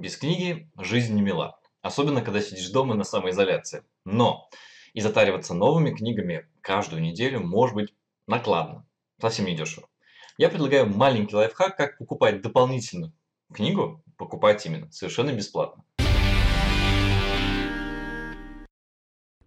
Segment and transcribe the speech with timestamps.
[0.00, 1.60] Без книги жизнь не мила.
[1.82, 3.84] Особенно, когда сидишь дома на самоизоляции.
[4.06, 4.48] Но
[4.94, 7.94] и затариваться новыми книгами каждую неделю может быть
[8.26, 8.86] накладно.
[9.20, 9.86] Совсем не дешево.
[10.38, 13.12] Я предлагаю маленький лайфхак, как покупать дополнительную
[13.52, 15.84] книгу, покупать именно, совершенно бесплатно.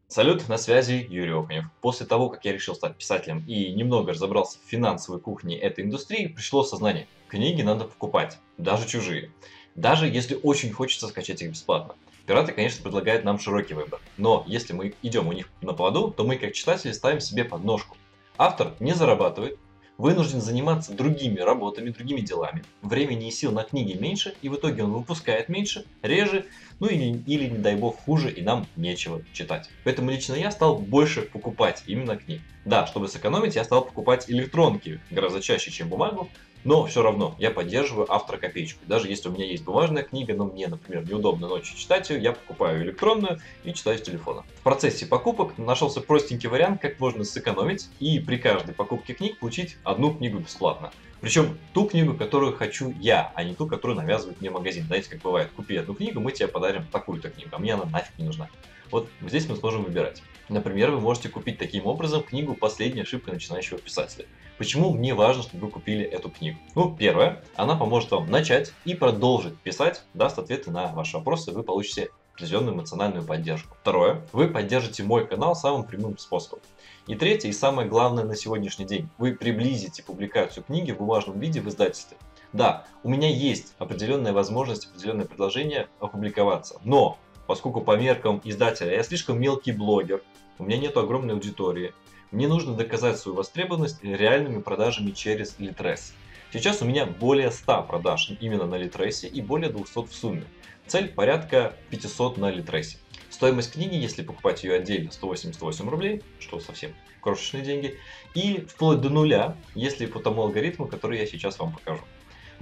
[0.08, 1.66] Салют, на связи Юрий Окунев.
[1.82, 6.28] После того, как я решил стать писателем и немного разобрался в финансовой кухне этой индустрии,
[6.28, 9.32] пришло сознание, книги надо покупать, даже чужие.
[9.76, 11.96] Даже если очень хочется скачать их бесплатно.
[12.26, 16.24] Пираты, конечно, предлагают нам широкий выбор, но если мы идем у них на поводу, то
[16.24, 17.98] мы как читатели ставим себе подножку.
[18.38, 19.60] Автор не зарабатывает,
[19.98, 22.64] вынужден заниматься другими работами, другими делами.
[22.82, 26.46] Времени и сил на книги меньше, и в итоге он выпускает меньше, реже,
[26.80, 29.70] ну или, или не дай бог хуже, и нам нечего читать.
[29.84, 32.42] Поэтому лично я стал больше покупать именно книг.
[32.66, 36.30] Да, чтобы сэкономить, я стал покупать электронки гораздо чаще, чем бумагу,
[36.64, 38.80] но все равно я поддерживаю автора копеечку.
[38.88, 42.32] Даже если у меня есть бумажная книга, но мне, например, неудобно ночью читать ее, я
[42.34, 44.44] покупаю электронную и читаю с телефона.
[44.60, 49.78] В процессе покупок нашелся простенький вариант, как можно сэкономить и при каждой покупке книг получить
[49.84, 50.92] одну книгу бесплатно.
[51.22, 54.84] Причем ту книгу, которую хочу я, а не ту, которую навязывает мне магазин.
[54.86, 58.12] Знаете, как бывает, купи одну книгу, мы тебе подарим такую-то книгу, а мне она нафиг
[58.18, 58.50] не нужна.
[58.94, 60.22] Вот здесь мы сможем выбирать.
[60.50, 64.28] Например, вы можете купить таким образом книгу «Последняя ошибка начинающего писателя».
[64.60, 66.60] Почему мне важно, чтобы вы купили эту книгу?
[66.76, 71.64] Ну, первое, она поможет вам начать и продолжить писать, даст ответы на ваши вопросы, вы
[71.64, 73.76] получите определенную эмоциональную поддержку.
[73.82, 76.60] Второе, вы поддержите мой канал самым прямым способом.
[77.08, 81.62] И третье, и самое главное на сегодняшний день, вы приблизите публикацию книги в бумажном виде
[81.62, 82.16] в издательстве.
[82.54, 89.04] Да, у меня есть определенная возможность, определенное предложение опубликоваться, но поскольку по меркам издателя я
[89.04, 90.22] слишком мелкий блогер,
[90.60, 91.94] у меня нет огромной аудитории,
[92.32, 96.14] мне нужно доказать свою востребованность реальными продажами через Litres.
[96.52, 100.44] Сейчас у меня более 100 продаж именно на Литресе и более 200 в сумме.
[100.88, 102.98] Цель порядка 500 на Литресе.
[103.30, 107.98] Стоимость книги, если покупать ее отдельно, 188 рублей, что совсем крошечные деньги.
[108.36, 112.04] И вплоть до нуля, если по тому алгоритму, который я сейчас вам покажу.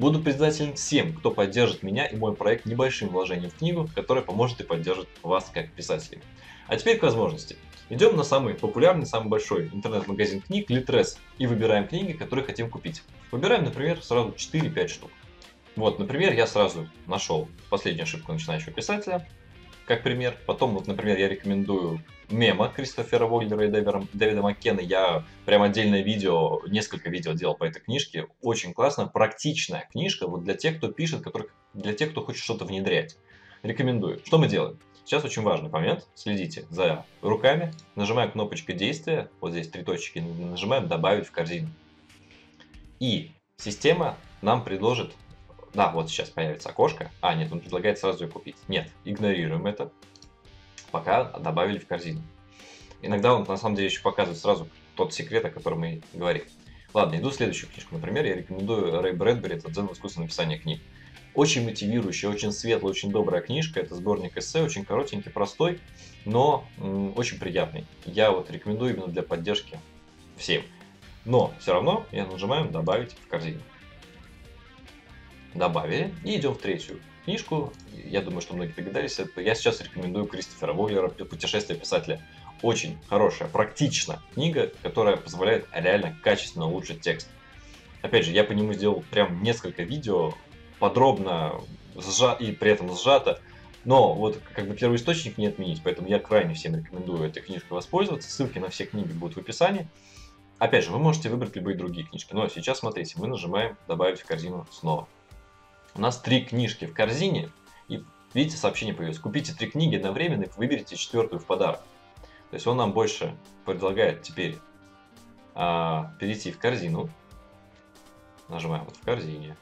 [0.01, 4.59] Буду признателен всем, кто поддержит меня и мой проект небольшим вложением в книгу, которое поможет
[4.59, 6.23] и поддержит вас как писателей.
[6.65, 7.55] А теперь к возможности.
[7.91, 13.03] Идем на самый популярный, самый большой интернет-магазин книг Litres и выбираем книги, которые хотим купить.
[13.29, 15.11] Выбираем, например, сразу 4-5 штук.
[15.75, 19.29] Вот, например, я сразу нашел последнюю ошибку начинающего писателя,
[19.91, 20.37] как пример.
[20.45, 24.79] Потом, вот, например, я рекомендую мема Кристофера Войлера и Дэвида, Дэвида Маккена.
[24.79, 28.27] Я прям отдельное видео, несколько видео делал по этой книжке.
[28.41, 32.63] Очень классно, практичная книжка вот для тех, кто пишет, которых, для тех, кто хочет что-то
[32.63, 33.17] внедрять.
[33.63, 34.21] Рекомендую.
[34.23, 34.79] Что мы делаем?
[35.03, 36.07] Сейчас очень важный момент.
[36.15, 37.73] Следите за руками.
[37.95, 39.29] Нажимаем кнопочку действия.
[39.41, 40.19] Вот здесь три точки.
[40.19, 41.67] Нажимаем добавить в корзину.
[43.01, 45.11] И система нам предложит
[45.73, 47.11] да, вот сейчас появится окошко.
[47.21, 48.57] А, нет, он предлагает сразу ее купить.
[48.67, 49.91] Нет, игнорируем это,
[50.91, 52.21] пока добавили в корзину.
[53.01, 56.43] Иногда он на самом деле еще показывает сразу тот секрет, о котором мы говорим.
[56.93, 57.95] Ладно, иду в следующую книжку.
[57.95, 60.81] Например, я рекомендую Рэй Брэдбери, это «Дзен в искусстве написания книг».
[61.33, 63.79] Очень мотивирующая, очень светлая, очень добрая книжка.
[63.79, 65.79] Это сборник эссе, очень коротенький, простой,
[66.25, 66.65] но
[67.15, 67.85] очень приятный.
[68.05, 69.79] Я вот рекомендую именно для поддержки
[70.35, 70.63] всем.
[71.23, 73.61] Но все равно я нажимаем «Добавить в корзину»
[75.53, 76.13] добавили.
[76.23, 77.73] И идем в третью книжку.
[77.93, 79.19] Я думаю, что многие догадались.
[79.35, 82.25] Я сейчас рекомендую Кристофера Войлера «Путешествие писателя».
[82.61, 87.27] Очень хорошая, практичная книга, которая позволяет реально качественно улучшить текст.
[88.03, 90.33] Опять же, я по нему сделал прям несколько видео,
[90.79, 91.53] подробно
[91.95, 92.33] сжа...
[92.33, 93.39] и при этом сжато.
[93.83, 97.73] Но вот как бы первый источник не отменить, поэтому я крайне всем рекомендую этой книжкой
[97.73, 98.29] воспользоваться.
[98.29, 99.87] Ссылки на все книги будут в описании.
[100.59, 102.33] Опять же, вы можете выбрать любые другие книжки.
[102.33, 105.07] Но сейчас смотрите, мы нажимаем «Добавить в корзину снова».
[105.93, 107.49] У нас три книжки в корзине,
[107.87, 108.03] и
[108.33, 109.19] видите, сообщение появилось.
[109.19, 111.81] Купите три книги одновременно и выберите четвертую в подарок.
[112.49, 113.35] То есть он нам больше
[113.65, 114.57] предлагает теперь
[115.53, 117.09] а, перейти в корзину.
[118.47, 119.55] Нажимаем вот в корзине.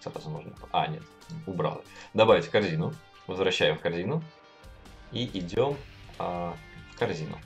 [0.00, 0.52] Сразу можно...
[0.72, 1.02] А, нет,
[1.46, 1.82] убрал.
[2.12, 2.92] Добавить в корзину.
[3.26, 4.22] Возвращаем в корзину.
[5.12, 5.76] И идем
[6.18, 6.56] а,
[6.92, 7.38] в корзину.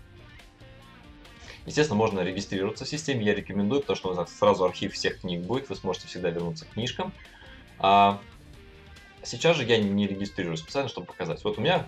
[1.66, 3.24] Естественно, можно регистрироваться в системе.
[3.24, 5.69] Я рекомендую, потому что у нас сразу архив всех книг будет.
[5.69, 7.12] Вы сможете всегда вернуться к книжкам.
[7.78, 8.20] А
[9.22, 11.42] сейчас же я не регистрирую специально, чтобы показать.
[11.44, 11.86] Вот у меня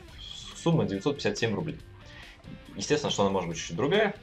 [0.57, 1.79] сумма 957 рублей.
[2.77, 4.15] Естественно, что она может быть чуть другая.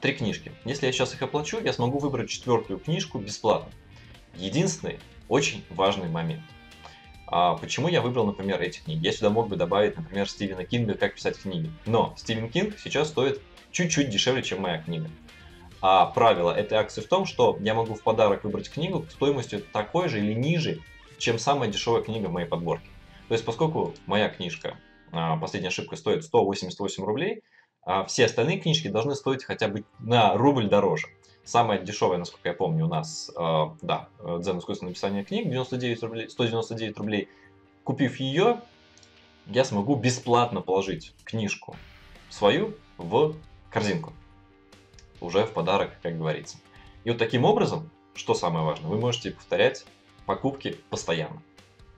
[0.00, 0.52] Три книжки.
[0.64, 3.70] Если я сейчас их оплачу, я смогу выбрать четвертую книжку бесплатно.
[4.36, 4.98] Единственный
[5.28, 6.42] очень важный момент.
[7.26, 9.04] А почему я выбрал, например, эти книги?
[9.04, 11.70] Я сюда мог бы добавить, например, Стивена Кинга «Как писать книги».
[11.84, 13.40] Но Стивен Кинг сейчас стоит
[13.72, 15.10] чуть-чуть дешевле, чем моя книга.
[15.80, 20.08] А правило этой акции в том, что я могу в подарок выбрать книгу стоимостью такой
[20.08, 20.80] же или ниже,
[21.18, 22.88] чем самая дешевая книга в моей подборке.
[23.28, 24.78] То есть, поскольку моя книжка,
[25.12, 27.42] а, последняя ошибка, стоит 188 рублей,
[27.84, 31.08] а все остальные книжки должны стоить хотя бы на рубль дороже.
[31.44, 36.28] Самая дешевая, насколько я помню, у нас, э, да, Дзен искусственное написание книг, 99 рублей,
[36.28, 37.28] 199 рублей.
[37.84, 38.60] Купив ее,
[39.46, 41.76] я смогу бесплатно положить книжку
[42.30, 43.36] свою в
[43.70, 44.12] корзинку.
[45.26, 46.56] Уже в подарок, как говорится.
[47.02, 49.84] И вот таким образом, что самое важное, вы можете повторять
[50.24, 51.42] покупки постоянно.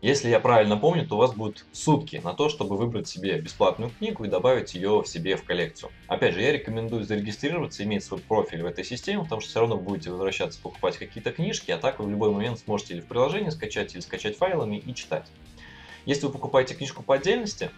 [0.00, 3.90] Если я правильно помню, то у вас будет сутки на то, чтобы выбрать себе бесплатную
[3.90, 5.92] книгу и добавить ее в себе в коллекцию.
[6.06, 9.76] Опять же, я рекомендую зарегистрироваться, иметь свой профиль в этой системе, потому что все равно
[9.76, 13.50] будете возвращаться покупать какие-то книжки, а так вы в любой момент сможете или в приложении
[13.50, 15.26] скачать, или скачать файлами и читать.
[16.06, 17.70] Если вы покупаете книжку по отдельности,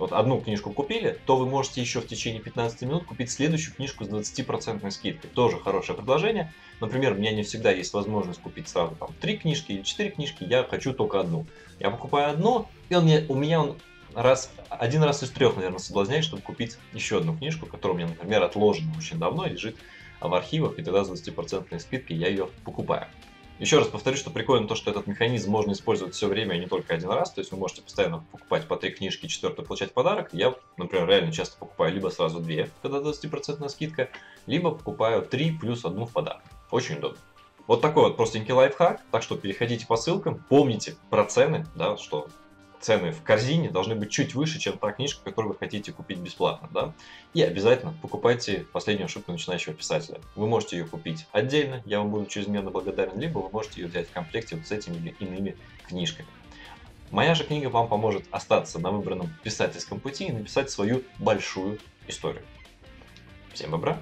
[0.00, 4.04] вот одну книжку купили, то вы можете еще в течение 15 минут купить следующую книжку
[4.04, 5.30] с 20% скидкой.
[5.30, 6.52] Тоже хорошее предложение.
[6.80, 10.42] Например, у меня не всегда есть возможность купить сразу там три книжки или четыре книжки,
[10.42, 11.46] я хочу только одну.
[11.78, 13.76] Я покупаю одну, и он мне, у меня он
[14.14, 18.08] раз, один раз из трех, наверное, соблазняет, чтобы купить еще одну книжку, которая у меня,
[18.08, 19.76] например, отложена очень давно, лежит
[20.20, 23.06] в архивах, и тогда с 20% скидкой я ее покупаю.
[23.60, 26.66] Еще раз повторю, что прикольно то, что этот механизм можно использовать все время, а не
[26.66, 27.30] только один раз.
[27.30, 30.30] То есть вы можете постоянно покупать по три книжки, четвертую получать подарок.
[30.32, 34.08] Я, например, реально часто покупаю либо сразу две, когда 20% скидка,
[34.46, 36.42] либо покупаю три плюс одну в подарок.
[36.70, 37.18] Очень удобно.
[37.66, 39.02] Вот такой вот простенький лайфхак.
[39.10, 42.28] Так что переходите по ссылкам, помните про цены, да, что
[42.80, 46.68] цены в корзине должны быть чуть выше, чем та книжка, которую вы хотите купить бесплатно.
[46.72, 46.92] Да?
[47.34, 50.20] И обязательно покупайте последнюю ошибку начинающего писателя.
[50.34, 54.08] Вы можете ее купить отдельно, я вам буду чрезмерно благодарен, либо вы можете ее взять
[54.08, 55.56] в комплекте вот с этими или иными
[55.86, 56.28] книжками.
[57.10, 62.44] Моя же книга вам поможет остаться на выбранном писательском пути и написать свою большую историю.
[63.52, 64.00] Всем добра!